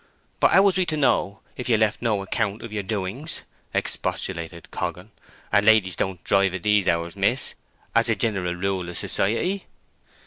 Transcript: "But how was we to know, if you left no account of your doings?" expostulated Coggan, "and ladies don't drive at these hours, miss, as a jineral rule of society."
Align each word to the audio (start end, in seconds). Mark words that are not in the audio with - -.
"But 0.39 0.53
how 0.53 0.63
was 0.63 0.79
we 0.79 0.85
to 0.87 0.97
know, 0.97 1.41
if 1.55 1.69
you 1.69 1.77
left 1.77 2.01
no 2.01 2.23
account 2.23 2.63
of 2.63 2.73
your 2.73 2.81
doings?" 2.81 3.43
expostulated 3.71 4.71
Coggan, 4.71 5.11
"and 5.51 5.63
ladies 5.63 5.95
don't 5.95 6.23
drive 6.23 6.55
at 6.55 6.63
these 6.63 6.87
hours, 6.87 7.15
miss, 7.15 7.53
as 7.93 8.09
a 8.09 8.15
jineral 8.15 8.55
rule 8.55 8.89
of 8.89 8.97
society." 8.97 9.67